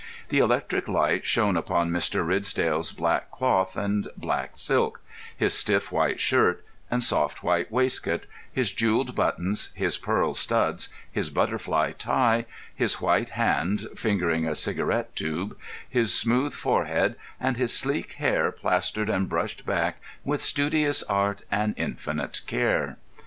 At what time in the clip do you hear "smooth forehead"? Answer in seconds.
16.11-17.13